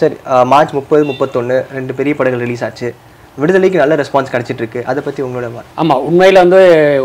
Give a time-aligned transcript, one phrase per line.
[0.00, 0.16] சரி
[0.52, 2.88] மார்ச் முப்பது முப்பத்தொன்று ரெண்டு பெரிய படங்கள் ரிலீஸ் ஆச்சு.
[3.40, 4.80] விடுதலைக்கு நல்ல ரெஸ்பான்ஸ் கிடச்சிட்ருக்கு.
[4.80, 6.60] இருக்கு அதை பற்றி உங்களோட ஆமாம் உண்மையில் வந்து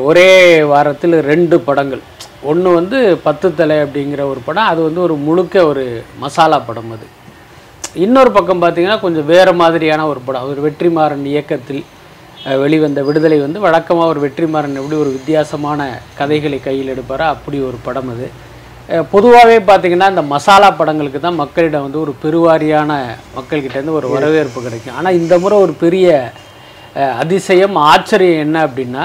[0.09, 0.27] ஒரே
[0.73, 2.01] வாரத்தில் ரெண்டு படங்கள்.
[2.51, 5.83] ஒன்று வந்து பத்து தலை அப்படிங்கிற ஒரு படம் அது வந்து ஒரு முழுக்க ஒரு
[6.23, 7.07] மசாலா படம் அது.
[8.05, 10.47] இன்னொரு பக்கம் பார்த்திங்கன்னா கொஞ்சம் வேறு மாதிரியான ஒரு படம்.
[10.51, 11.83] ஒரு வெற்றிமாறன் இயக்கத்தில்
[12.63, 15.89] வெளிவந்த விடுதலை வந்து வழக்கமாக ஒரு வெற்றிமாறன் எப்படி ஒரு வித்தியாசமான
[16.19, 18.27] கதைகளை கையில் எடுப்பாரோ அப்படி ஒரு படம் அது.
[19.13, 22.91] பொதுவாகவே பார்த்தீங்கன்னா இந்த மசாலா படங்களுக்கு தான் மக்களிடம் வந்து ஒரு பெருவாரியான
[23.37, 24.97] மக்கள்கிட்டேருந்து ஒரு வரவேற்பு கிடைக்கும்.
[24.99, 26.07] ஆனால் இந்த முறை ஒரு பெரிய
[27.23, 29.03] அதிசயம் ஆச்சரியம் என்ன அப்படின்னா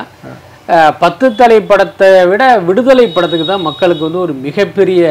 [1.02, 5.02] பத்து தலை படத்தை விட விடுதலை படத்துக்கு தான் மக்களுக்கு வந்து ஒரு மிகப்பெரிய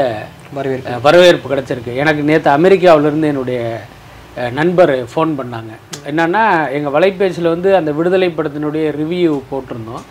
[0.58, 0.95] வரவேற்பு.
[1.06, 1.94] வரவேற்பு கிடைச்சிருக்கு.
[2.04, 3.62] எனக்கு நேற்று அமெரிக்காவிலேருந்து என்னுடைய
[4.59, 5.72] நண்பர் ஃபோன் பண்ணாங்க.
[6.09, 6.44] என்னன்னா
[6.78, 10.04] எங்கள் வலைபேசியில் வந்து அந்த விடுதலை படத்தினுடைய ரிவ்யூ போட்டிருந்தோம்.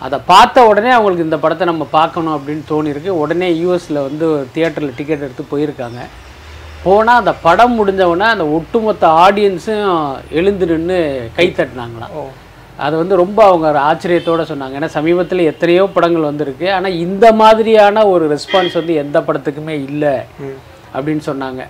[0.00, 3.10] அதை பார்த்த உடனே அவங்களுக்கு இந்த படத்தை நம்ம பார்க்கணும் அப்படின்னு தோணியிருக்கு.
[3.22, 6.00] உடனே யூஎஸில் வந்து தியேட்டரில் டிக்கெட் எடுத்து போயிருக்காங்க.
[6.84, 9.90] போனால் அந்த படம் முடிஞ்ச உடனே அந்த ஒட்டுமொத்த ஆடியன்ஸும்
[10.30, 11.00] எழுந்து நின்று
[11.36, 12.14] கை தட்டினாங்களாம்.
[12.14, 12.22] ஓ.
[12.84, 14.76] அது வந்து ரொம்ப அவங்க ஒரு ஆச்சரியத்தோட சொன்னாங்க.
[14.78, 16.66] ஏன்னா சமீபத்தில் எத்தனையோ படங்கள் வந்திருக்கு.
[16.76, 20.14] ஆனால் இந்த மாதிரியான ஒரு ரெஸ்பான்ஸ் வந்து எந்த படத்துக்குமே இல்லை
[20.94, 21.62] அப்படின்னு சொன்னாங்க.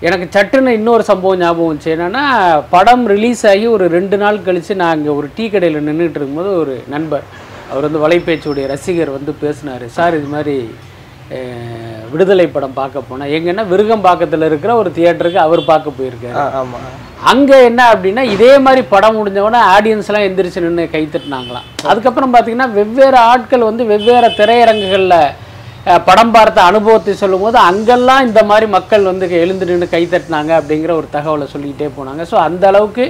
[0.00, 1.94] எனக்கு சட்டுன்னு இன்னொரு சம்பவம் ஞாபகம் வந்துச்சு.
[1.96, 2.24] என்னன்னா
[2.70, 6.74] படம் ரிலீஸ் ஆகி ஒரு ரெண்டு நாள் கழித்து நான் அங்கே ஒரு டீ கடையில் நின்றுட்டு இருக்கும்போது ஒரு
[6.88, 7.24] நண்பர்
[7.74, 9.86] அவர் வந்து வலைபேச்சுடைய ரசிகர் வந்து பேசினார்.
[9.98, 10.56] சார் இது மாதிரி
[12.12, 16.42] விடுதலை படம் பார்க்க போனேன் எங்கன்னா விருகம்பாக்கத்தில் இருக்கிற ஒரு தியேட்டருக்கு அவர் பார்க்க போயிருக்காரு.
[16.58, 16.84] ஆமாம்
[17.30, 23.18] அங்கே என்ன அப்படின்னா இதே மாதிரி படம் முடிஞ்சவொடனே ஆடியன்ஸ்லாம் எந்திரிச்சு நின்று கை தட்டினாங்களாம் அதுக்கப்புறம் பார்த்தீங்கன்னா வெவ்வேறு
[23.30, 25.18] ஆட்கள் வந்து வெவ்வேறு திரையரங்குகளில்
[26.08, 31.08] படம் பார்த்த அனுபவத்தை சொல்லும்போது அங்கெல்லாம் இந்த மாதிரி மக்கள் வந்து எழுந்து நின்று கை தட்டினாங்க அப்படிங்கிற ஒரு
[31.16, 32.22] தகவலை சொல்லிக்கிட்டே போனாங்க.
[32.32, 33.06] ஸோ அந்த அளவுக்கு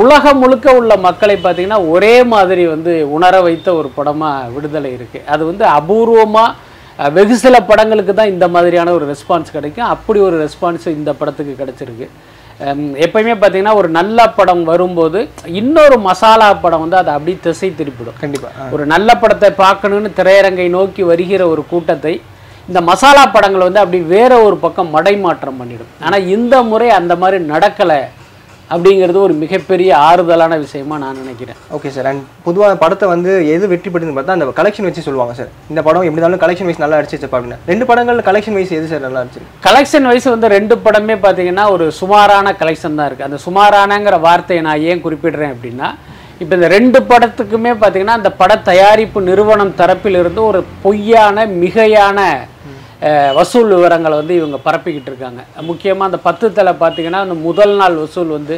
[0.00, 5.42] உலகம் முழுக்க உள்ள மக்களை பார்த்தீங்கன்னா ஒரே மாதிரி வந்து உணர வைத்த ஒரு படமாக விடுதலை இருக்குது அது
[5.48, 9.90] வந்து அபூர்வமாக வெகு சில படங்களுக்கு தான் இந்த மாதிரியான ஒரு ரெஸ்பான்ஸ் கிடைக்கும்.
[9.94, 12.06] அப்படி ஒரு ரெஸ்பான்ஸ் இந்த படத்துக்கு கிடைச்சிருக்கு.
[13.04, 15.20] எப்பயுமே பார்த்தீங்கன்னா ஒரு நல்ல படம் வரும்போது
[15.60, 18.18] இன்னொரு மசாலா படம் வந்து அதை அப்படியே திசை திருப்பிடும்.
[18.22, 22.14] கண்டிப்பாக ஒரு நல்ல படத்தை பார்க்கணுன்னு திரையரங்கை நோக்கி வருகிற ஒரு கூட்டத்தை
[22.70, 25.92] இந்த மசாலா படங்கள் வந்து அப்படி வேற ஒரு பக்கம் மடைமாற்றம் பண்ணிடும்.
[26.06, 28.00] ஆனால் இந்த முறை அந்த மாதிரி நடக்கலை.
[28.72, 31.58] அப்படிங்கிறது ஒரு மிகப்பெரிய ஆறுதலான விஷயமா நான் நினைக்கிறேன்.
[31.76, 35.50] ஓகே சார் அண்ட் பொதுவாக படத்தை வந்து எது வெற்றி பெற்றுன்னு பார்த்தா அந்த கலெக்ஷன் வச்சு சொல்லுவாங்க சார்
[35.72, 39.04] இந்த படம் எப்படி இருந்தாலும் கலெக்ஷன் வைஸ் நல்லா அடிச்சிருச்சு அப்படின்னு ரெண்டு படங்கள் கலெக்ஷன் வைஸ் எது சார்
[39.06, 44.18] நல்லா அடிச்சிருக்கு கலெக்ஷன் வைஸ் வந்து ரெண்டு படமே பார்த்தீங்கன்னா ஒரு சுமாரான கலெக்ஷன் தான் இருக்குது அந்த சுமாரானங்கிற
[44.26, 45.90] வார்த்தையை நான் ஏன் குறிப்பிடுறேன் அப்படின்னா
[46.40, 52.18] இப்போ இந்த ரெண்டு படத்துக்குமே பார்த்தீங்கன்னா அந்த பட தயாரிப்பு நிறுவனம் தரப்பிலிருந்து ஒரு பொய்யான மிகையான
[53.38, 55.40] வசூல் விவரங்களை வந்து இவங்க பரப்பிக்கிட்டு இருக்காங்க.
[55.70, 58.56] முக்கியமாக அந்த பத்து தலை பார்த்தீங்கன்னா அந்த முதல் நாள் வசூல் வந்து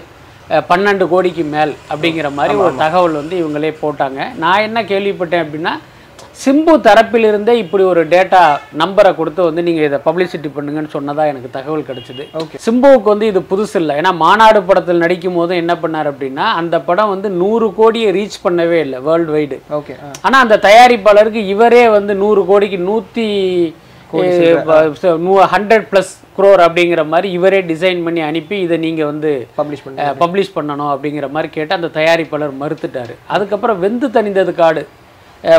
[0.71, 4.21] பன்னெண்டு கோடிக்கு மேல் அப்படிங்கிற மாதிரி ஒரு தகவல் வந்து இவங்களே போட்டாங்க.
[4.43, 5.73] நான் என்ன கேள்விப்பட்டேன் அப்படின்னா
[6.43, 8.41] சிம்பு தரப்பிலிருந்தே இப்படி ஒரு டேட்டா
[8.81, 12.25] நம்பரை கொடுத்து வந்து நீங்கள் இதை பப்ளிசிட்டி பண்ணுங்கன்னு சொன்னதா எனக்கு தகவல் கிடைச்சிது.
[12.41, 12.59] Okay.
[12.65, 13.95] சிம்புவுக்கு வந்து இது புதுசு இல்லை.
[14.01, 18.81] ஏன்னா மாநாடு படத்தில் நடிக்கும் போது என்ன பண்ணார் அப்படின்னா அந்த படம் வந்து நூறு கோடியை ரீச் பண்ணவே
[18.87, 23.27] இல்லை வேர்ல்டு வைடு ஓகே ஆனால் அந்த தயாரிப்பாளருக்கு இவரே வந்து நூறு கோடிக்கு நூற்றி
[25.55, 30.55] ஹண்ட்ரட் ப்ளஸ் குரோர் அப்படிங்கிற மாதிரி இவரே டிசைன் பண்ணி அனுப்பி இதை நீங்கள் வந்து பப்ளிஷ் பண்ணி பப்ளிஷ்
[30.57, 33.13] பண்ணணும் அப்படிங்கிற மாதிரி கேட்டு அந்த தயாரிப்பாளர் மறுத்துட்டார்.
[33.35, 34.85] அதுக்கப்புறம் வெந்து தணிந்தது காடு.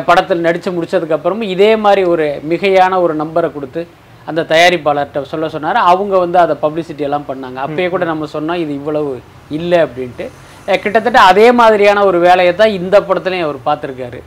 [0.09, 3.81] படத்தில் நடித்து முடிச்சதுக்கப்புறமும் இதே மாதிரி ஒரு மிகையான ஒரு நம்பரை கொடுத்து
[4.29, 5.79] அந்த தயாரிப்பாளர்கிட்ட சொல்ல சொன்னார்.
[5.91, 7.57] அவங்க வந்து அதை பப்ளிசிட்டி எல்லாம் பண்ணாங்க.
[7.65, 9.11] அப்பயே கூட நம்ம சொன்னோம் இது இவ்வளவு
[9.57, 10.27] இல்லை அப்படின்ட்டு.
[10.67, 14.19] கிட்டத்தட்ட அதே மாதிரியான ஒரு வேலையை தான் இந்த படத்துலையும் அவர் பார்த்துருக்காரு.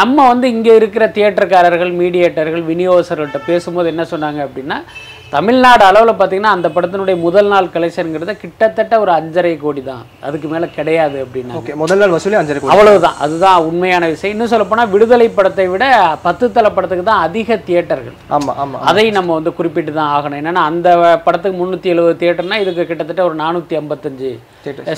[0.00, 4.78] நம்ம வந்து இங்கே இருக்கிற தியேட்டர்காரர்கள் மீடியேட்டர்கள் விநியோகஸ்தர்கள்ட்ட பேசும்போது என்ன சொன்னாங்க அப்படின்னா
[5.34, 10.02] தமிழ்நாடு அளவில் பார்த்தீங்கன்னா அந்த படத்தினுடைய முதல் நாள் கலெக்ஷனுங்கிறது கிட்டத்தட்ட ஒரு அஞ்சரை கோடி தான்.
[10.26, 12.72] அதுக்கு மேலே கிடையாது அப்படின்னா ஓகே முதல் நாள் வசூலே அஞ்சரை கோடி.
[12.74, 13.16] அவ்வளவுதான்.
[13.26, 14.34] அதுதான் உண்மையான விஷயம்.
[14.34, 15.86] இன்னும் சொல்லப்போனால் விடுதலை படத்தை விட
[16.26, 18.16] பத்து தலை படத்துக்கு தான் அதிக தியேட்டர்கள்.
[18.38, 20.40] ஆமா ஆமா அதை நம்ம வந்து குறிப்பிட்டு தான் ஆகணும்.
[20.42, 20.90] என்னன்னா அந்த
[21.26, 24.32] படத்துக்கு முந்நூற்றி எழுபது தியேட்டர்னா இதுக்கு கிட்டத்தட்ட ஒரு நானூற்றி ஐம்பத்தஞ்சு.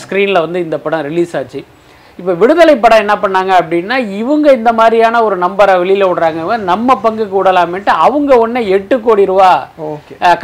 [0.04, 1.62] ஸ்க்ரீனில் வந்து இந்த படம் ரிலீஸ் ஆச்சு.
[2.18, 6.58] இப்போ விடுதலை படம் என்ன பண்ணாங்க அப்படின்னா இவங்க இந்த மாதிரியான ஒரு நம்பரை வெளியில் விடுறாங்க.
[6.70, 9.50] நம்ம பங்குக்கு விடலாமேன்ட்டு அவங்க ஒன்று எட்டு கோடி ரூபா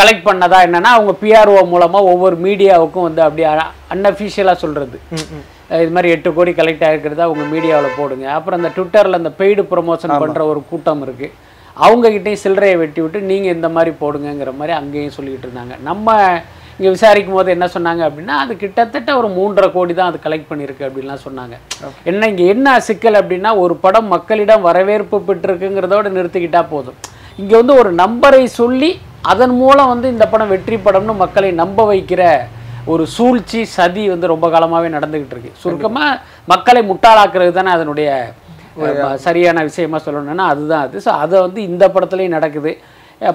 [0.01, 3.49] கலெக்ட் பண்ணதா என்னன்னா அவங்க பிஆர்ஓ மூலமாக ஒவ்வொரு மீடியாவுக்கும் வந்து அப்படியே
[3.97, 4.99] அன்அஃபிஷியலாக சொல்கிறது
[5.83, 8.27] இது மாதிரி எட்டு கோடி கலெக்ட் ஆகிருக்கிறதா அவங்க மீடியாவில் போடுங்க.
[8.39, 11.34] அப்புறம் இந்த ட்விட்டரில் இந்த பெய்டு ப்ரொமோஷன் பண்ணுற ஒரு கூட்டம் இருக்குது
[11.87, 15.77] அவங்ககிட்டயும் சில்லறையை வெட்டி விட்டு நீங்கள் இந்த மாதிரி போடுங்கங்கிற மாதிரி அங்கேயும் சொல்லிக்கிட்டு இருந்தாங்க.
[15.89, 16.16] நம்ம
[16.80, 20.84] இங்கே விசாரிக்கும் போது என்ன சொன்னாங்க அப்படின்னா அது கிட்டத்தட்ட ஒரு மூன்றரை கோடி தான் அது கலெக்ட் பண்ணியிருக்கு
[20.86, 21.54] அப்படின்லாம் சொன்னாங்க.
[22.10, 26.97] என்ன இங்கே என்ன சிக்கல் அப்படின்னா ஒரு படம் மக்களிடம் வரவேற்பு பெற்றிருக்குங்கிறதோட நிறுத்திக்கிட்டா போதும்.
[27.41, 28.91] இங்கே வந்து ஒரு நம்பரை சொல்லி
[29.32, 32.22] அதன் மூலம் வந்து இந்த படம் வெற்றி படம்னு மக்களை நம்ப வைக்கிற
[32.92, 35.53] ஒரு சூழ்ச்சி சதி வந்து ரொம்ப காலமாகவே நடந்துகிட்டு இருக்கு.
[35.65, 36.21] சுருக்கமாக
[36.53, 38.09] மக்களை முட்டாளாக்குறது தானே அதனுடைய
[39.27, 41.04] சரியான விஷயமா சொல்லணும்னா அதுதான் அது.
[41.09, 42.72] ஸோ அதை வந்து இந்த படத்துலையும் நடக்குது.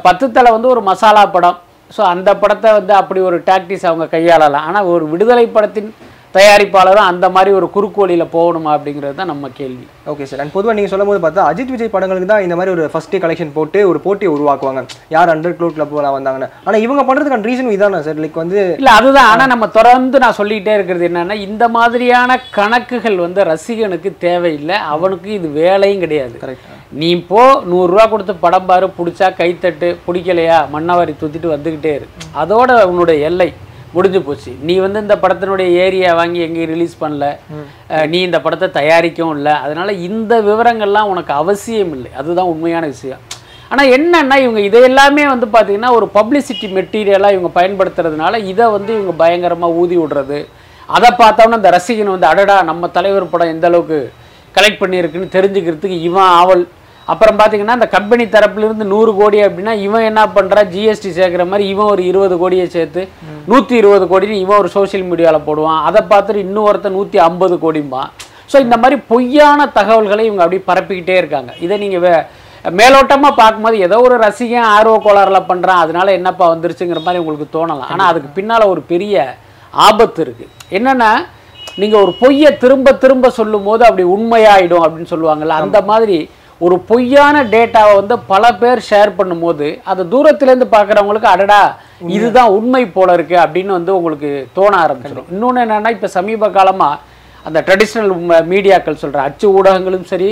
[0.07, 1.57] பத்து தலை வந்து ஒரு மசாலா படம்.
[1.91, 4.67] ஸோ அந்த படத்தை வந்து அப்படி ஒரு டாக்டிஸ் அவங்க கையாளலாம்.
[4.71, 5.89] ஆனால் ஒரு விடுதலை படத்தின்
[6.35, 9.85] தயாரிப்பாளரும் அந்த மாதிரி ஒரு குறுக்கு வழியில் போகணுமா அப்படிங்கிறது தான் நம்ம கேள்வி.
[10.11, 12.83] ஓகே சார் அண்ட் பொதுவாக நீங்கள் சொல்லும் போது பார்த்தா அஜித் விஜய் படங்களுக்கு தான் இந்த மாதிரி ஒரு
[12.93, 14.81] ஃபர்ஸ்ட் டே கலெக்ஷன் போட்டு ஒரு போட்டியை உருவாக்குவாங்க.
[15.15, 16.51] யார் ஹண்ட்ரட் க்ளோ கிளப் வந்தாங்கன்னு.
[16.65, 19.31] ஆனால் இவங்க பண்ணுறதுக்கான ரீசன் இதானா சார் லைக் வந்து இல்லை அதுதான்.
[19.33, 24.79] ஆனால் நம்ம தொடர்ந்து நான் சொல்லிக்கிட்டே இருக்கிறது என்னன்னா இந்த மாதிரியான கணக்குகள் வந்து ரசிகனுக்கு தேவையில்லை.
[24.95, 26.35] அவனுக்கு இது வேலையும் கிடையாது.
[26.45, 32.07] கரெக்ட் நீ இப்போ நூறுரூவா கொடுத்து படம் பாரு பிடிச்சா கைத்தட்டு பிடிக்கலையா மண்ணாவாரி தூத்திட்டு வந்துக்கிட்டே இரு.
[32.41, 33.47] அதோட உன்னுடைய எல்லை
[33.95, 34.51] முடிஞ்சு போச்சு.
[34.67, 37.25] நீ வந்து இந்த படத்தினுடைய ஏரியா வாங்கி எங்கேயும் ரிலீஸ் பண்ணல.
[38.11, 39.53] நீ இந்த படத்தை தயாரிக்கவும் இல்லை.
[39.65, 42.11] அதனால இந்த விவரங்கள்லாம் உனக்கு அவசியம் இல்லை.
[42.21, 43.21] அதுதான் உண்மையான விஷயம்.
[43.71, 49.15] ஆனால் என்னன்னா இவங்க இதை எல்லாமே வந்து பார்த்தீங்கன்னா ஒரு பப்ளிசிட்டி மெட்டீரியலாக இவங்க பயன்படுத்துறதுனால இதை வந்து இவங்க
[49.23, 50.39] பயங்கரமாக ஊதி விடுறது.
[50.97, 53.99] அதை பார்த்தோன்னா இந்த ரசிகன் வந்து அடடா நம்ம தலைவர் படம் எந்த அளவுக்கு
[54.57, 56.65] கலெக்ட் பண்ணியிருக்குன்னு தெரிஞ்சுக்கிறதுக்கு இவன் ஆவல்.
[57.11, 61.91] அப்புறம் பார்த்தீங்கன்னா இந்த கம்பெனி தரப்புலேருந்து நூறு கோடி அப்படின்னா இவன் என்ன பண்ணுறா ஜிஎஸ்டி சேர்க்குற மாதிரி இவன்
[61.93, 63.01] ஒரு இருபது கோடியை சேர்த்து
[63.51, 65.81] நூற்றி இருபது கோடின்னு இவன் ஒரு சோஷியல் மீடியாவில் போடுவான்.
[65.89, 68.09] அதை பார்த்துட்டு இன்னொருத்தன் நூற்றி ஐம்பது கோடிம்பான்.
[68.51, 71.51] ஸோ இந்த மாதிரி பொய்யான தகவல்களை இவங்க அப்படியே பரப்பிக்கிட்டே இருக்காங்க.
[71.65, 72.13] இதை நீங்கள் வே
[72.79, 77.91] மேலோட்டமாக பார்க்கும்போது ஏதோ ஒரு ரசிகன் ஆர்வ கோளாறில் பண்ணுறான் அதனால என்னப்பா வந்துருச்சுங்கிற மாதிரி உங்களுக்கு தோணலாம்.
[77.95, 79.25] ஆனால் அதுக்கு பின்னால் ஒரு பெரிய
[79.73, 81.11] ஆபத்து இருக்குது என்னென்னா
[81.81, 86.17] நீங்கள் ஒரு பொய்யை திரும்ப திரும்ப சொல்லும் போது அப்படி உண்மையாயிடும் அப்படின்னு சொல்லுவாங்கல்ல அந்த மாதிரி
[86.61, 91.61] ஒரு பொய்யான டேட்டாவை வந்து பல பேர் ஷேர் பண்ணும்போது அதை தூரத்துலேருந்து பார்க்குறவங்களுக்கு அடடா
[92.07, 97.01] இதுதான் உண்மை போல இருக்கு அப்படின்னு வந்து உங்களுக்கு தோண ஆரம்பிச்சிடும் இன்னொன்று என்னன்னா இப்போ சமீப காலமாக
[97.45, 98.13] அந்த ட்ரெடிஷ்னல்
[98.47, 100.29] மீடியாக்கள் சொல்கிற அச்சு ஊடகங்களும் சரி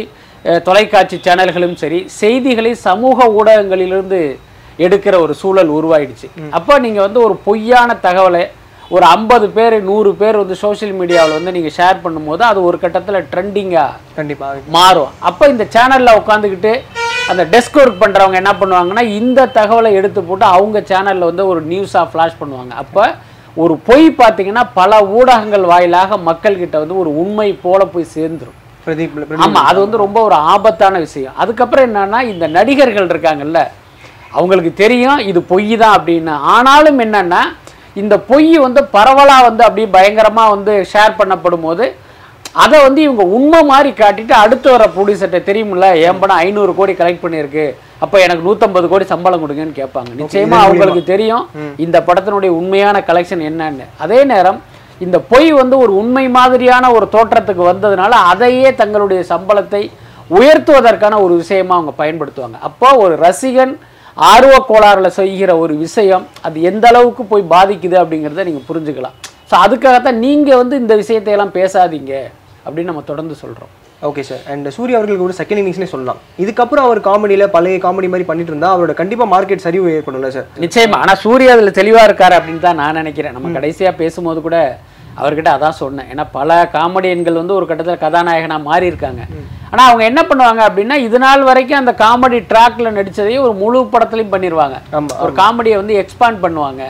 [0.64, 4.22] தொலைக்காட்சி சேனல்களும் சரி செய்திகளை சமூக ஊடகங்களிலிருந்து
[4.80, 6.28] எடுக்கிற ஒரு சூழல் உருவாயிடுச்சு.
[6.52, 8.44] அப்போ நீங்கள் வந்து ஒரு பொய்யான தகவலை
[8.95, 13.28] ஒரு ஐம்பது பேர் நூறு பேர் வந்து சோஷியல் மீடியாவில் வந்து நீங்கள் ஷேர் பண்ணும்போது அது ஒரு கட்டத்தில்
[13.31, 15.13] ட்ரெண்டிங்காக கண்டிப்பாக மாறும்.
[15.30, 16.74] அப்போ இந்த சேனலில் உட்காந்துக்கிட்டு
[17.31, 22.06] அந்த டெஸ்க் ஒர்க் பண்ணுறவங்க என்ன பண்ணுவாங்கன்னா இந்த தகவலை எடுத்து போட்டு அவங்க சேனலில் வந்து ஒரு நியூஸாக
[22.12, 22.74] ஃப்ளாஷ் பண்ணுவாங்க.
[22.84, 23.06] அப்போ
[23.63, 28.60] ஒரு பொய் பார்த்தீங்கன்னா பல ஊடகங்கள் வாயிலாக மக்கள்கிட்ட வந்து ஒரு உண்மை போல போய் சேர்ந்துரும்.
[28.86, 31.36] பிரதீப் ஆமா அது வந்து ரொம்ப ஒரு ஆபத்தான விஷயம்.
[31.44, 33.62] அதுக்கப்புறம் என்னன்னா இந்த நடிகர்கள் இருக்காங்கல்ல
[34.38, 36.36] அவங்களுக்கு தெரியும் இது பொய் தான் அப்படின்னு.
[36.56, 37.44] ஆனாலும் என்னன்னா
[38.01, 41.86] இந்த பொய் வந்து பரவலா வந்து அப்படியே பயங்கரமா வந்து ஷேர் பண்ணப்படும் போது
[42.63, 47.24] அதை வந்து இவங்க உண்மை மாதிரி காட்டிட்டு அடுத்து வர ப்ரொடியூசர்கிட்ட தெரியுமில்ல என் படம் ஐநூறு கோடி கலெக்ட்
[47.24, 47.66] பண்ணியிருக்கு.
[48.04, 50.12] அப்போ எனக்கு நூற்றம்பது கோடி சம்பளம் கொடுங்கன்னு கேட்பாங்க.
[50.19, 51.45] நிச்சயமா அவங்களுக்கு தெரியும்
[51.86, 53.86] இந்த படத்தினுடைய உண்மையான கலெக்ஷன் என்னன்னு.
[54.06, 54.60] அதே நேரம்
[55.06, 59.84] இந்த பொய் வந்து ஒரு உண்மை மாதிரியான ஒரு தோற்றத்துக்கு வந்ததுனால அதையே தங்களுடைய சம்பளத்தை
[60.39, 62.60] உயர்த்துவதற்கான ஒரு விஷயமா அவங்க பயன்படுத்துவாங்க.
[62.69, 63.74] அப்போ ஒரு ரசிகன்
[64.18, 69.15] ஆர்வ கோளாறுல செய்கிற ஒரு விஷயம் அது எந்த அளவுக்கு போய் பாதிக்குது அப்படிங்கிறத நீங்க புரிஞ்சுக்கலாம்.
[69.50, 72.13] ஸோ அதுக்காகத்தான் நீங்க வந்து இந்த விஷயத்தை எல்லாம் பேசாதீங்க
[72.65, 73.71] அப்படின்னு நம்ம தொடர்ந்து சொல்றோம்.
[74.10, 76.19] ஓகே சார் அண்ட் சூர்யா அவர்களுக்கு ஒரு செகண்ட் இன்னிங்ஸ்னே சொல்லலாம்.
[76.44, 80.98] இதுக்கப்புறம் அவர் காமெடியில் பழைய காமெடி மாதிரி பண்ணிட்டு இருந்தா அவரோட கண்டிப்பாக மார்க்கெட் சரிவு ஏற்படும்ல சார் நிச்சயமா.
[81.04, 83.36] ஆனா சூர்யா அதுல தெளிவா இருக்காரு அப்படின்னு தான் நான் நினைக்கிறேன்.
[83.38, 84.57] நம்ம கடைசியா பேசும்போது கூட
[85.19, 86.10] அவர்கிட்ட அதான் சொன்னேன்.
[86.13, 89.24] ஏன்னா பல காமெடியன்கள் வந்து ஒரு கட்டத்துல கதாநாயகனா மாறி இருக்காங்க
[89.71, 94.33] ஆனா அவங்க என்ன பண்ணுவாங்க அப்படின்னா இது நாள் வரைக்கும் அந்த காமெடி ட்ராக்ல நடிச்சதையும் ஒரு முழு படத்துலையும்
[94.36, 94.77] பண்ணிடுவாங்க
[95.24, 96.83] ஒரு காமெடியை வந்து எக்ஸ்பாண்ட் பண்ணுவாங்க.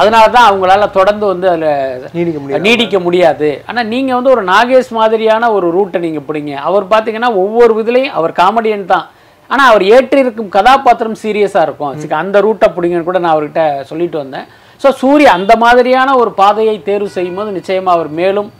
[0.00, 1.70] அதனால தான் அவங்களால தொடர்ந்து வந்து அதுல
[2.18, 2.62] நீடிக்க முடியாது.
[2.66, 3.48] நீடிக்க முடியாது.
[3.70, 6.52] ஆனா நீங்க வந்து ஒரு நாகேஷ் மாதிரியான ஒரு ரூட்டை நீங்க பிடிங்க.
[6.68, 9.06] அவர் பாத்தீங்கன்னா ஒவ்வொரு இதுலையும் அவர் காமெடியன் தான்.
[9.50, 11.92] ஆனா அவர் ஏற்றிருக்கும் கதாபாத்திரம் சீரியஸா இருக்கும்.
[12.22, 14.46] அந்த ரூட்டை பிடிங்கன்னு கூட நான் அவர்கிட்ட சொல்லிட்டு வந்தேன்.
[14.82, 18.50] ஸோ சூரிய அந்த மாதிரியான ஒரு பாதையை தேர்வு செய்யும் போது நிச்சயமாக அவர் மேலும்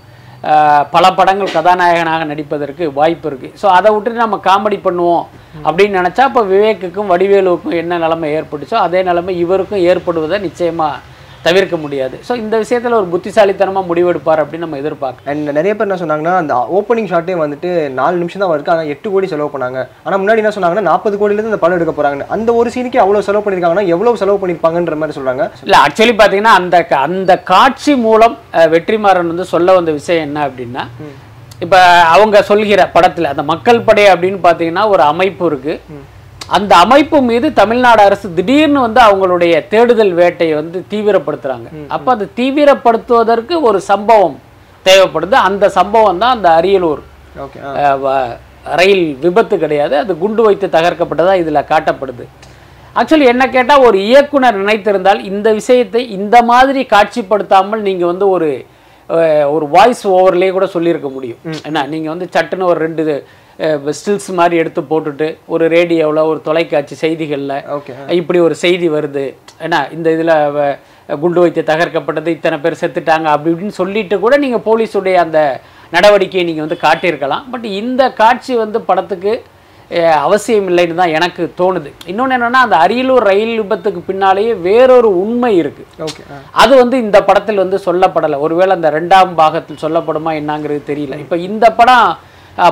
[0.94, 3.48] பல படங்கள் கதாநாயகனாக நடிப்பதற்கு வாய்ப்பு இருக்கு.
[3.60, 5.24] ஸோ அதை விட்டுட்டு நம்ம காமெடி பண்ணுவோம்
[5.66, 10.90] அப்படின்னு நினச்சா இப்போ விவேக்குக்கும் வடிவேலுவுக்கும் என்ன நிலைமை ஏற்பட்டுச்சோ அதே நிலைமை இவருக்கும் ஏற்படுவதை நிச்சயமா
[11.46, 12.16] தவிர்க்க முடியாது.
[12.26, 16.54] ஸோ இந்த விஷயத்துல ஒரு புத்திசாலித்தனமா முடிவெடுப்பார் அப்படின்னு நம்ம எதிர்பார்க்கலாம் அண்ட் நிறைய பேர் என்ன சொன்னாங்கன்னா அந்த
[16.78, 17.70] ஓப்பனிங் ஷாட்டே வந்துட்டு
[18.00, 19.80] நாலு நிமிஷம் தான் இருக்கு ஆனால் எட்டு கோடி செலவு பண்ணாங்க.
[20.04, 23.44] ஆனால் முன்னாடி என்ன சொன்னாங்கன்னா நாற்பது கோடியிலேருந்து இந்த படம் எடுக்க போறாங்க அந்த ஒரு சீனுக்கு அவ்வளோ செலவு
[23.46, 25.46] பண்ணியிருக்காங்கன்னா எவ்வளோ செலவு பண்ணியிருப்பாங்கன்ற மாதிரி சொல்றாங்க.
[25.66, 28.36] இல்ல ஆக்சுவலி பாத்தீங்கன்னா அந்த அந்த காட்சி மூலம்
[28.76, 30.84] வெற்றிமாறன் வந்து சொல்ல வந்த விஷயம் என்ன அப்படின்னா
[31.64, 31.76] இப்ப
[32.14, 35.74] அவங்க சொல்கிற படத்துல அந்த மக்கள் படை அப்படின்னு பாத்தீங்கன்னா ஒரு அமைப்பு இருக்கு.
[36.56, 41.68] அந்த அமைப்பு மீது தமிழ்நாடு அரசு திடீர்னு வந்து அவங்களுடைய தேடுதல் வேட்டையை வந்து தீவிரப்படுத்துறாங்க.
[41.94, 44.36] அப்ப அது தீவிரப்படுத்துவதற்கு ஒரு சம்பவம்
[44.86, 45.36] தேவைப்படுது.
[45.48, 47.02] அந்த சம்பவம் தான் அந்த அரியலூர்
[48.80, 49.94] ரயில் விபத்து கிடையாது.
[50.02, 52.24] அது குண்டு வைத்து தகர்க்கப்பட்டதா இதுல காட்டப்படுது.
[53.00, 58.50] ஆக்சுவலி என்ன கேட்டா ஒரு இயக்குனர் நினைத்திருந்தால் இந்த விஷயத்தை இந்த மாதிரி காட்சிப்படுத்தாமல் நீங்க வந்து ஒரு
[59.54, 61.40] ஒரு வாய்ஸ் ஓவர்லேயே கூட சொல்லியிருக்க முடியும்.
[61.68, 63.02] என்ன நீங்க வந்து சட்டுன்னு ஒரு ரெண்டு
[63.98, 67.56] ஸ்டில்ஸ் மாதிரி எடுத்து போட்டுட்டு ஒரு ரேடியோவில் ஒரு தொலைக்காட்சி செய்திகளில்
[68.20, 69.24] இப்படி ஒரு செய்தி வருது.
[69.66, 70.34] ஏன்னா இந்த இதில்
[71.22, 75.40] குண்டு வைத்து தகர்க்கப்பட்டது இத்தனை பேர் செத்துட்டாங்க அப்படி இப்படின்னு சொல்லிட்டு கூட நீங்கள் போலீஸுடைய அந்த
[75.96, 77.46] நடவடிக்கையை நீங்கள் வந்து காட்டியிருக்கலாம்.
[77.54, 79.32] பட் இந்த காட்சி வந்து படத்துக்கு
[80.26, 81.90] அவசியம் இல்லைன்னு தான் எனக்கு தோணுது.
[82.10, 85.84] இன்னொன்று என்னன்னா அந்த அரியலூர் ரயில் விபத்துக்கு பின்னாலேயே வேறொரு உண்மை இருக்கு.
[86.06, 86.22] ஓகே
[86.62, 88.36] அது வந்து இந்த படத்தில் வந்து சொல்லப்படலை.
[88.44, 91.18] ஒருவேளை அந்த ரெண்டாம் பாகத்தில் சொல்லப்படுமா என்னங்கிறது தெரியல.
[91.24, 92.06] இப்போ இந்த படம்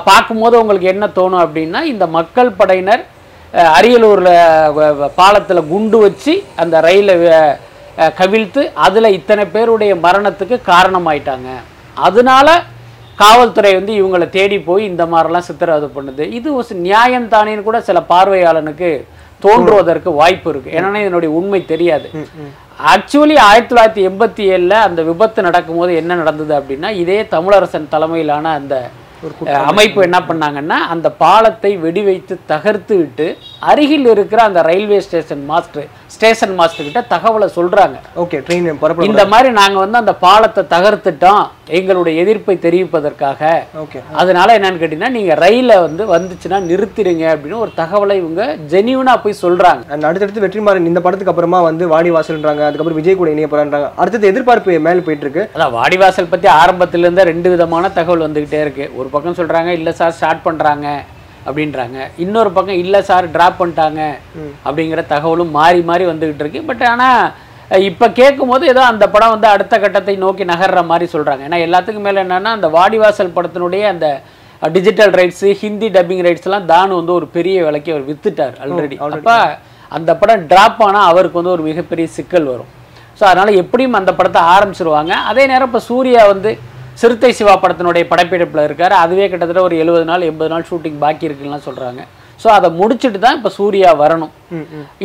[0.09, 3.03] பார்க்கும்போது உங்களுக்கு என்ன தோணும் அப்படின்னா இந்த மக்கள் படையினர்
[3.77, 4.31] அரியலூர்ல
[5.21, 7.15] பாலத்துல குண்டு வச்சு அந்த ரயிலை
[8.19, 11.49] கவிழ்த்து அதுல இத்தனை பேருடைய மரணத்துக்கு காரணமாயிட்டாங்க.
[12.09, 12.49] அதனால
[13.23, 16.25] காவல்துறை வந்து இவங்களை தேடி போய் இந்த மாதிரிலாம் சித்திரவதை பண்ணுது.
[16.39, 18.91] இது ஒரு நியாயம் தானேன்னு கூட சில பார்வையாளனுக்கு
[19.45, 20.71] தோன்றுவதற்கு வாய்ப்பு இருக்கு.
[20.77, 22.09] ஏன்னா இதனுடைய உண்மை தெரியாது.
[22.93, 28.75] ஆக்சுவலி ஆயிரத்தி தொள்ளாயிரத்தி எண்பத்தி ஏழில் அந்த விபத்து நடக்கும்போது என்ன நடந்தது அப்படின்னா இதே தமிழரசன் தலைமையிலான அந்த
[29.65, 33.27] அமைப்பு என்ன பண்ணாங்கன்னா அந்த பாலத்தை வெடிவைத்து தகர்த்து விட்டு
[33.63, 37.97] அருகில் இருக்கிற அந்த railway station master station master கிட்ட தகவலை சொல்றாங்க.
[38.23, 41.43] ஓகே ட்ரெயின் இந்த மாதிரி நாங்க வந்து அந்த பாலத்தை தகர்த்துட்டோம்.
[41.79, 43.51] எங்களுடைய எதிர்ப்பை தெரிவிப்பதற்காக.
[43.83, 49.41] ஓகே அதனால என்னன்னு கேட்டீங்கன்னா நீங்க ரயில வந்து வந்துச்சுன்னா நிறுத்திடுங்க அப்படின்னு ஒரு தகவலை இவங்க ஜெனியூனா போய்
[49.45, 49.85] சொல்றாங்க.
[49.95, 53.89] அண்ட் அடுத்தடுத்து வெற்றிமாறன் இந்த படத்துக்கு அப்புறமா வந்து வாடி வாசல்ன்றாங்க அதுக்கப்புறம் விஜய் கூட இணைய போறான்றாங்க.
[54.03, 58.87] அடுத்தது எதிர்பார்ப்பு மேல போயிட்டு இருக்கு அதான் வாடிவாசல் பத்தி ஆரம்பத்துல இருந்தே ரெண்டு விதமான தகவல் வந்துகிட்டே இருக்கு.
[59.01, 60.89] ஒரு பக்கம் சொல்றாங்க இல்ல சார் ஸ்டார்ட் பண்றாங்க.
[61.47, 61.99] அப்படின்றாங்க.
[62.19, 64.01] இன்னொரு பக்கம் இல்ல சார் டிராப் பண்ணிட்டாங்க.
[64.67, 66.63] அப்படிங்கிற தகவலும் மாறி மாறி வந்துகிட்டு இருக்கு.
[66.69, 67.09] பட் ஆனா
[67.71, 71.43] அஹ், இப்ப கேட்கும்போது ஏதோ அந்த படம் வந்து அடுத்த கட்டத்தை நோக்கி நகர்ற மாதிரி சொல்றாங்க.
[71.49, 74.07] ஏன்னா எல்லாத்துக்கும் மேல என்னன்னா அந்த வாடிவாசல் படத்தினுடைய அந்த
[74.63, 79.35] digital rights Hindi dubbing rights எல்லாம் தானு வந்து ஒரு பெரிய விலைக்கு அவர் வித்துட்டார் ஆல்ரெடி அப்ப
[79.93, 82.71] அந்த படம் டிராப் ஆனா அவருக்கு வந்து ஒரு மிகப்பெரிய சிக்கல் வரும்.
[83.21, 85.13] ஸோ அதனால் எப்படியும் அந்த படத்தை ஆரம்பிச்சிருவாங்க.
[85.31, 86.51] அதே நேரம் இப்போ சூர்யா வந்து
[87.01, 88.95] சிறுத்தை சிவா படத்தினுடைய படப்பிடிப்பில் இருக்கார்.
[89.03, 92.03] அதுவே கிட்டத்தட்ட ஒரு எழுபது நாள் எண்பது நாள் ஷூட்டிங் பாக்கி இருக்குன்னு சொல்கிறாங்க
[92.43, 94.31] ஸோ அதை முடிச்சுட்டு தான் இப்போ சூர்யா வரணும்.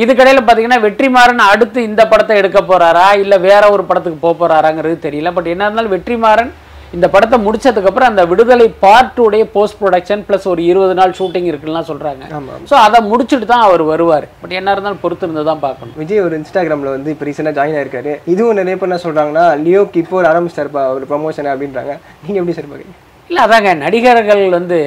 [0.02, 3.08] இதுக்கடையில் பார்த்தீங்கன்னா வெற்றிமாறன் அடுத்து இந்த படத்தை எடுக்க போறாரா?
[3.24, 5.32] இல்லை வேற ஒரு படத்துக்கு போக போறாராங்கிறது தெரியல.
[5.38, 6.52] பட் என்ன இருந்தாலும் வெற்றிமாறன்
[6.96, 11.88] இந்த படத்தை முடிச்சதுக்கப்புறம் அந்த விடுதலை பார்ட் உடைய போஸ்ட் ப்ரொடக்ஷன் ப்ளஸ் ஒரு இருபது நாள் ஷூட்டிங் இருக்குலாம்
[11.90, 12.24] சொல்கிறாங்க
[12.72, 14.28] ஸோ அதை முடிச்சுட்டு தான் அவர் வருவார்.
[14.42, 15.96] பட் என்ன இருந்தாலும் பொறுத்து இருந்து தான் பார்க்கணும்.
[16.02, 18.14] விஜய் ஒரு இன்ஸ்டாகிராம்ல வந்து இப்போ ரீசெண்டாக ஜாயின் ஆயிருக்காரு.
[18.34, 21.96] இதுவும் நிறைய பேர் என்ன சொல்றாங்கன்னா லியோக்கு இப்போ ஒரு ஆரம்பிச்சிட்டாருப்பா ஒரு ப்ரமோஷன் அப்படின்றாங்க.
[22.26, 22.96] நீங்க எப்படி சார் பாக்குறீங்க
[23.30, 24.80] இல்லை அதாங்க நடிகர்கள் வந்து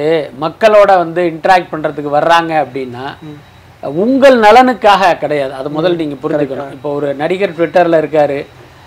[0.43, 3.05] மக்களோட வந்து இன்டராக்ட் பண்ணுறதுக்கு வர்றாங்க அப்படின்னா
[4.03, 5.53] உங்கள் நலனுக்காக கிடையாது.
[5.59, 6.71] அது முதல்ல நீங்கள் புரிஞ்சுக்கணும்.
[6.77, 8.39] இப்போ ஒரு நடிகர் ட்விட்டரில் இருக்காரு.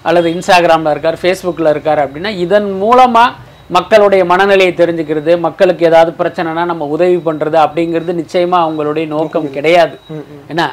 [0.09, 6.87] அல்லது இன்ஸ்டாகிராமில் இருக்கார் ஃபேஸ்புக்கில் இருக்கார் அப்படின்னா இதன் மூலமாக மக்களுடைய மனநிலையை தெரிஞ்சுக்கிறது மக்களுக்கு ஏதாவது பிரச்சனைனா நம்ம
[6.95, 9.95] உதவி பண்ணுறது அப்படிங்கிறது நிச்சயமாக அவங்களுடைய நோக்கம் கிடையாது.
[10.53, 10.65] என்ன?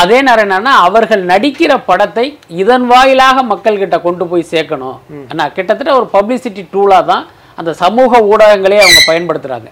[0.00, 2.26] அதே நேரம் என்னன்னா அவர்கள் நடிக்கிற படத்தை
[2.62, 4.98] இதன் வாயிலாக மக்கள்கிட்ட கொண்டு போய் சேர்க்கணும்.
[5.32, 7.24] ஏன்னா கிட்டத்தட்ட ஒரு பப்ளிசிட்டி டூலாக தான்
[7.60, 9.68] அந்த சமூக ஊடகங்களே அவங்க பயன்படுத்துகிறாங்க.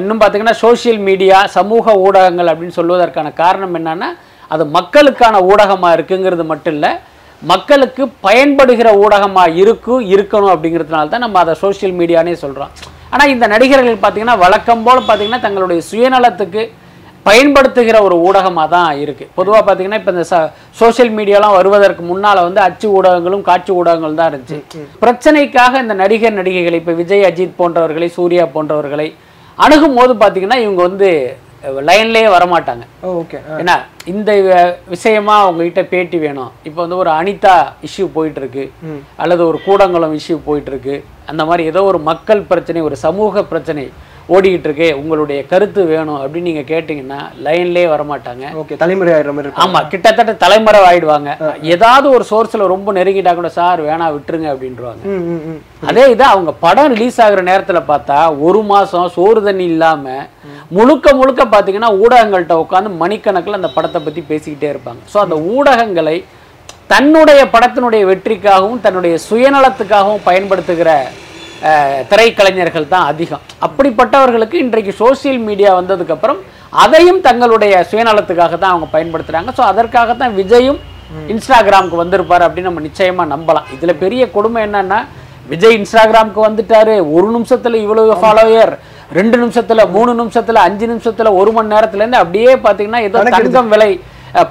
[0.00, 4.08] இன்னும் பார்த்தீங்கன்னா சோஷியல் மீடியா சமூக ஊடகங்கள் அப்படின்னு சொல்வதற்கான காரணம் என்னன்னா
[4.54, 6.92] அது மக்களுக்கான ஊடகமாக இருக்குங்கிறது மட்டும் இல்லை
[7.42, 12.72] மக்களுக்கு பயன்படுகிற ஊடகமாக இருக்கும் இருக்கணும் அப்படிங்கிறதுனால தான் நம்ம அதை சோஷியல் மீடியானே சொல்கிறோம்
[13.10, 16.62] ஆனால் இந்த நடிகர்கள் பார்த்தீங்கன்னா வழக்கம் போல் பார்த்தீங்கன்னா தங்களுடைய சுயநலத்துக்கு
[17.26, 20.24] பயன்படுத்துகிற ஒரு ஊடகமாக தான் இருக்குது பொதுவாக பார்த்தீங்கன்னா இப்போ இந்த
[20.78, 24.58] சோஷியல் மீடியாலாம் வருவதற்கு முன்னால் வந்து அச்சு ஊடகங்களும் காட்சி ஊடகங்களும் தான் இருந்துச்சு.
[24.98, 29.08] பிரச்சனைக்காக இந்த நடிகர் நடிகைகளை இப்போ விஜய் அஜித் போன்றவர்களை சூர்யா போன்றவர்களை
[29.58, 31.10] அணுகும் போது பார்த்தீங்கன்னா இவங்க வந்து
[31.88, 32.84] லைன்லேயே வரமாட்டாங்க.
[33.20, 33.74] ஓகே ஏன்னா
[34.12, 34.30] இந்த
[34.92, 36.52] விஷயமா உங்ககிட்ட பேட்டி வேணும்.
[36.68, 37.54] இப்போ வந்து ஒரு அனிதா
[37.86, 38.64] இஷ்யூ போயிட்டு இருக்கு.
[39.22, 40.94] அல்லது ஒரு கூடங்குளம் இஷ்யூ போயிட்டு இருக்கு
[41.32, 43.84] அந்த மாதிரி ஏதோ ஒரு மக்கள் பிரச்சனை ஒரு சமூக பிரச்சனை.
[44.34, 48.44] ஓடிக்கிட்டு இருக்கு உங்களுடைய கருத்து வேணும் அப்படின்னு நீங்க கேட்டீங்கன்னா லைன்லயே வரமாட்டாங்க.
[48.60, 51.30] ஓகே தலைமுறை ஆயிடுற மாதிரி ஆமா கிட்டத்தட்ட தலைமறை ஆயிடுவாங்க.
[51.74, 54.48] ஏதாவது ஒரு சோர்ஸ்ல ரொம்ப நெருங்கிட்டா கூட சார் வேணா விட்டுருங்க
[55.12, 55.60] ம்
[55.90, 58.18] அதே இது அவங்க படம் ரிலீஸ் ஆகுற நேரத்துல பார்த்தா
[58.48, 60.04] ஒரு மாசம் சோறு தண்ணி இல்லாம
[60.78, 65.00] முழுக்க முழுக்க பாத்தீங்கன்னா ஊடகங்கள்ட்ட உட்காந்து மணிக்கணக்கில் அந்த படத்தை பத்தி பேசிக்கிட்டே இருப்பாங்க.
[65.12, 66.16] ஸோ அந்த ஊடகங்களை
[66.92, 70.92] தன்னுடைய படத்தினுடைய வெற்றிக்காகவும் தன்னுடைய சுயநலத்துக்காகவும் பயன்படுத்துகிற
[72.10, 73.42] திரைக்கலைஞர்கள் தான் அதிகம்.
[73.66, 76.38] அப்படிப்பட்டவர்களுக்கு இன்றைக்கு சோஷியல் மீடியா வந்ததுக்கப்புறம்
[76.82, 79.50] அதையும் தங்களுடைய சுயநலத்துக்காக தான் அவங்க பயன்படுத்துறாங்க.
[79.58, 80.80] ஸோ அதற்காக தான் விஜயும்
[81.32, 83.66] இன்ஸ்டாகிராமுக்கு வந்திருப்பார் அப்படின்னு நம்ம நிச்சயமா நம்பலாம்.
[83.76, 85.00] இதுல பெரிய கொடுமை என்னன்னா
[85.52, 88.72] விஜய் இன்ஸ்டாகிராமுக்கு வந்துட்டாரு ஒரு நிமிஷத்துல இவ்வளவு ஃபாலோயர்
[89.18, 93.90] ரெண்டு நிமிஷத்துல மூணு நிமிஷத்துல அஞ்சு நிமிஷத்துல ஒரு மணி நேரத்துல இருந்து அப்படியே பாத்தீங்கன்னா ஏதோ தங்கம் விலை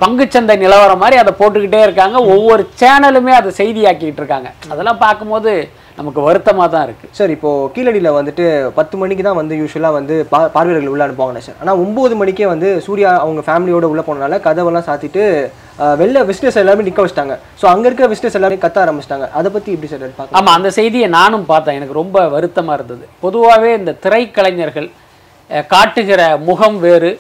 [0.02, 2.18] பங்குச்சந்தை நிலவரம் மாதிரி அதை போட்டுக்கிட்டே இருக்காங்க.
[2.34, 4.50] ஒவ்வொரு சேனலுமே அதை செய்தியாக்கிட்டு இருக்காங்க.
[4.72, 5.52] அதெல்லாம் பார்க்கும்போது
[6.00, 7.08] நமக்கு வருத்தமா தான் இருக்கு.
[7.18, 8.46] சார் இப்போ கீழடியில் வந்துட்டு
[8.78, 11.58] பத்து மணிக்கு தான் வந்து யூஸ்வலாக வந்து பா பார்வையாளர்கள் உள்ள அனுப்புவாங்க சார்.
[11.62, 15.24] ஆனால் ஒம்பது மணிக்கே வந்து சூர்யா அவங்க ஃபேமிலியோட உள்ள போனனால கதவெல்லாம் சாத்திட்டு
[16.02, 17.36] வெளில விசிட்டர்ஸ் எல்லாருமே நிற்க வச்சிட்டாங்க.
[17.60, 19.28] ஸோ அங்கே இருக்கிற விசிட்டர்ஸ் எல்லாரும் கத்த ஆரம்பிச்சிட்டாங்க.
[19.40, 21.78] அதை பற்றி எப்படி சார் பார்க்கலாம் ஆமா அந்த செய்தியை நானும் பார்த்தேன்.
[21.80, 23.06] எனக்கு ரொம்ப வருத்தமா இருந்தது.
[23.26, 24.90] பொதுவாகவே இந்த திரைக்கலைஞர்கள்
[25.74, 27.12] காட்டுகிற முகம் வேறு.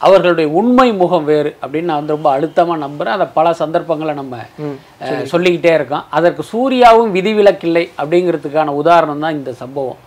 [0.00, 4.36] அவர்களுடைய உண்மை முகம் வேறு அப்படின்னு நான் வந்து ரொம்ப அழுத்தமாக நம்புகிறேன் அதை பல சந்தர்ப்பங்களை நம்ம
[5.32, 6.04] சொல்லிக்கிட்டே இருக்கோம்.
[6.16, 10.00] அதற்கு சூர்யாவும் விதிவிலக்கில்லை அப்படிங்கிறதுக்கான உதாரணம் தான் இந்த சம்பவம்.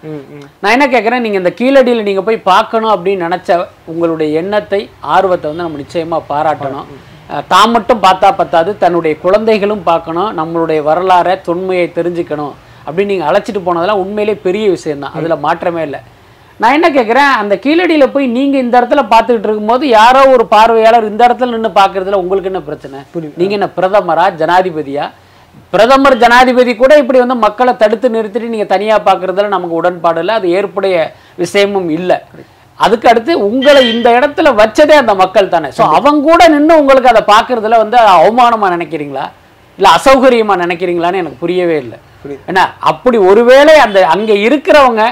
[0.62, 1.24] நான் என்ன கேட்குறேன்?
[1.26, 3.60] நீங்கள் இந்த கீழடியில் நீங்கள் போய் பார்க்கணும் அப்படின்னு நினச்ச
[3.94, 4.82] உங்களுடைய எண்ணத்தை
[5.16, 6.90] ஆர்வத்தை வந்து நம்ம நிச்சயமாக பாராட்டணும்.
[7.54, 12.54] தான் மட்டும் பார்த்தா பத்தாது தன்னுடைய குழந்தைகளும் பார்க்கணும் நம்மளுடைய வரலாறை தொன்மையை தெரிஞ்சுக்கணும்
[12.86, 15.16] அப்படின்னு நீங்கள் அழைச்சிட்டு போனதெல்லாம் உண்மையிலே பெரிய விஷயம்தான்.
[15.18, 16.00] அதில் மாற்றமே இல்லை.
[16.62, 21.22] நான் என்ன கேட்குறேன் அந்த கீழடியில் போய் நீங்கள் இந்த இடத்துல பார்த்துக்கிட்டு இருக்கும்போது யாரோ ஒரு பார்வையாளர் இந்த
[21.28, 23.00] இடத்துல நின்று பார்க்குறதுல உங்களுக்கு என்ன பிரச்சனை?
[23.40, 25.06] நீங்கள் என்ன பிரதமரா ஜனாதிபதியா?
[25.74, 30.34] பிரதமர் ஜனாதிபதி கூட இப்படி வந்து மக்களை தடுத்து நிறுத்திட்டு நீங்கள் தனியாக பார்க்குறதுல நமக்கு உடன்பாடு இல்லை.
[30.40, 30.96] அது ஏற்புடைய
[31.44, 32.18] விஷயமும் இல்லை.
[32.80, 35.70] அதுக்கு அடுத்து உங்களை இந்த இடத்துல வச்சதே அந்த மக்கள் தானே.
[35.78, 39.28] ஸோ அவங்க கூட நின்று உங்களுக்கு அதை பார்க்குறதுல வந்து அவமானமாக நினைக்கிறீங்களா?
[39.80, 41.98] இல்லை அசௌகரியமாக நினைக்கிறீங்களான்னு எனக்கு புரியவே இல்லை.
[42.50, 45.04] ஏன்னா அப்படி ஒருவேளை அந்த அங்கே இருக்கிறவங்க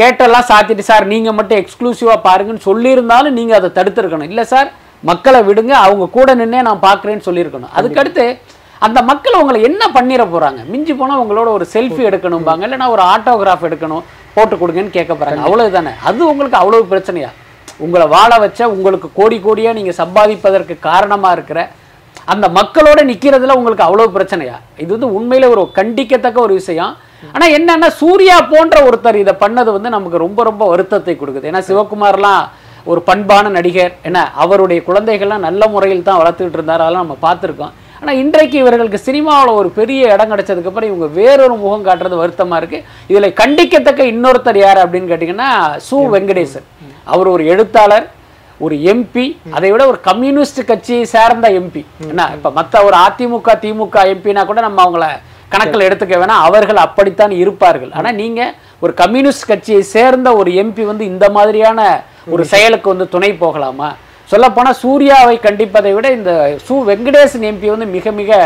[0.00, 4.30] கேட்டெல்லாம் சாத்திட்டு சார் நீங்கள் மட்டும் எக்ஸ்க்ளூசிவாக பாருங்கன்னு சொல்லியிருந்தாலும் நீங்கள் அதை தடுத்துருக்கணும்.
[4.32, 4.68] இல்லை சார்
[5.10, 7.72] மக்களை விடுங்க அவங்க கூட நின்னே நான் பார்க்குறேன்னு சொல்லியிருக்கணும்.
[7.78, 8.24] அதுக்கடுத்து
[8.86, 13.66] அந்த மக்கள் உங்களை என்ன பண்ணிட போகிறாங்க மிஞ்சி போனால் உங்களோட ஒரு செல்ஃபி எடுக்கணும்பாங்க இல்லைன்னா ஒரு ஆட்டோகிராஃப்
[13.68, 15.92] எடுக்கணும் போட்டு கொடுங்கன்னு கேட்க போகிறாங்க அவ்வளவுதானே?
[16.08, 17.30] அது உங்களுக்கு அவ்வளவு பிரச்சனையா?
[17.84, 21.60] உங்களை வாழ வச்ச உங்களுக்கு கோடி கோடியாக நீங்கள் சம்பாதிப்பதற்கு காரணமாக இருக்கிற
[22.32, 24.56] அந்த மக்களோட நிக்கிறதுல உங்களுக்கு அவ்வளவு பிரச்சனையா?
[24.82, 26.92] இது வந்து உண்மையில ஒரு கண்டிக்கத்தக்க ஒரு விஷயம்.
[27.34, 31.48] ஆனா என்னன்னா சூர்யா போன்ற ஒருத்தர் இதை பண்ணது வந்து நமக்கு ரொம்ப ரொம்ப வருத்தத்தை கொடுக்குது.
[31.50, 32.42] ஏன்னா சிவகுமார்லாம்
[32.90, 33.94] ஒரு பண்பான நடிகர்.
[34.08, 36.84] என்ன அவருடைய குழந்தைகள்லாம் நல்ல முறையில் தான் வளர்த்துக்கிட்டு இருந்தார்.
[36.84, 37.74] அதெல்லாம் நம்ம பார்த்துருக்கோம்.
[38.02, 42.78] ஆனா இன்றைக்கு இவர்களுக்கு சினிமாவில் ஒரு பெரிய இடம் கிடைச்சதுக்கு அப்புறம் இவங்க வேறொரு முகம் காட்டுறது வருத்தமா இருக்கு.
[43.12, 45.50] இதுல கண்டிக்கத்தக்க இன்னொருத்தர் யார் அப்படின்னு கேட்டிங்கன்னா
[45.88, 45.98] சு.
[46.14, 46.66] வெங்கடேசன்.
[47.12, 48.06] அவர் ஒரு எழுத்தாளர்
[48.66, 54.02] ஒரு எம்பி அதை விட ஒரு கம்யூனிஸ்ட் கட்சியை சேர்ந்த எம்பி என்ன இப்ப மத்த ஒரு அதிமுக திமுக
[54.14, 55.06] எம்பினா கூட நம்ம அவங்கள
[55.52, 57.92] கணக்கில் எடுத்துக்க வேணாம் அவர்கள் அப்படித்தான் இருப்பார்கள்.
[57.98, 58.40] ஆனா நீங்க
[58.84, 61.80] ஒரு கம்யூனிஸ்ட் கட்சியை சேர்ந்த ஒரு எம்பி வந்து இந்த மாதிரியான
[62.34, 63.88] ஒரு செயலுக்கு வந்து துணை போகலாமா?
[64.32, 66.32] சொல்லப்போனா சூர்யாவை கண்டிப்பதை விட இந்த
[66.66, 68.40] சு வெங்கடேசன் எம்பி வந்து மிக மிக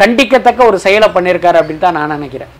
[0.00, 2.52] கண்டிக்கத்தக்க ஒரு செயலை பண்ணியிருக்காரு அப்படின்னு தான் நான் நினைக்கிறேன்.